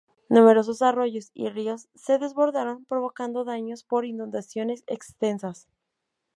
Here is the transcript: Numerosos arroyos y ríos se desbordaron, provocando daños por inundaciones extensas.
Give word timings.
Numerosos 0.29 0.81
arroyos 0.81 1.29
y 1.35 1.47
ríos 1.49 1.87
se 1.93 2.17
desbordaron, 2.17 2.85
provocando 2.85 3.45
daños 3.45 3.83
por 3.83 4.03
inundaciones 4.03 4.83
extensas. 4.87 5.67